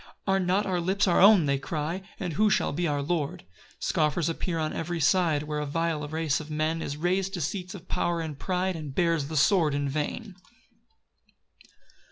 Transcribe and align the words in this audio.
"Are 0.25 0.39
not 0.39 0.65
our 0.65 0.79
lips 0.81 1.07
our 1.07 1.21
own" 1.21 1.45
they 1.45 1.59
cry, 1.59 2.01
"And 2.19 2.33
who 2.33 2.49
shall 2.49 2.71
be 2.73 2.87
our 2.87 3.03
lord?" 3.03 3.43
4 3.73 3.75
Scoffers 3.81 4.29
appear 4.29 4.57
on 4.57 4.73
every 4.73 4.99
side, 4.99 5.43
Where 5.43 5.59
a 5.59 5.65
vile 5.67 6.07
race 6.07 6.39
of 6.39 6.49
men 6.49 6.81
Is 6.81 6.97
rais'd 6.97 7.35
to 7.35 7.39
seats 7.41 7.75
of 7.75 7.87
power 7.87 8.19
and 8.19 8.39
pride, 8.39 8.75
And 8.75 8.95
bears 8.95 9.27
the 9.27 9.37
sword 9.37 9.75
in 9.75 9.87
vain. 9.87 10.33